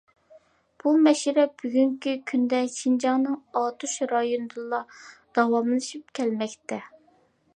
بۇ 0.83 0.91
مەشرەپ 1.07 1.51
بۈگۈنكى 1.63 2.13
كۈندە 2.31 2.61
شىنجاڭنىڭ 2.77 3.37
ئاتۇش 3.61 3.95
رايونىدىلا 4.13 4.81
داۋاملىشىپ 5.39 6.17
كەلمەكتە. 6.21 6.83